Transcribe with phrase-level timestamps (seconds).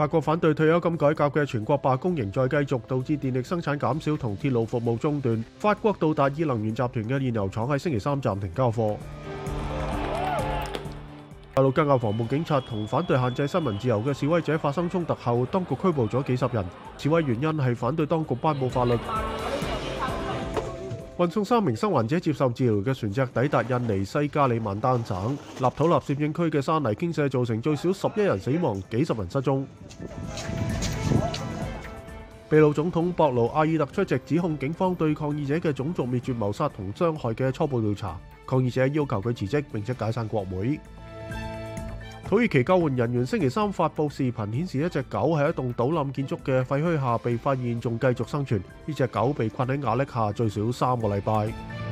[0.00, 5.44] 法国反对退休金改革嘅全国罢工仍在继续，导致电力生产减少同铁路服务中断。
[5.58, 8.96] 法国到达伊能源集团嘅炼油厂喺星期三暂停交货。
[11.52, 16.64] 大陆加压防暴警察同反对限制新闻自由嘅示威者发生冲突后，当局拘捕咗几十人。
[16.96, 18.96] 示威原因系反对当局颁布法律。
[21.20, 25.36] 运送三名生还者接受治疗嘅船只抵达印尼西加里曼丹省。
[25.58, 29.66] 立土立摄影区嘅山泥倾泻造成最少十一人死亡，几十人失踪。
[32.48, 40.80] 秘鲁总统博卢阿尔特出席指控警方对抗议者嘅种族灭绝、谋杀同伤害嘅初步调查，抗议者要求佢辞职，并且解散国会。
[42.30, 48.62] 土耳其救援人員星期三發布視頻，顯示一隻狗喺一棟倒冧建築嘅廢墟下被發現，仲繼續生存。
[48.86, 51.89] 呢只狗被困喺瓦力下最少三個禮拜。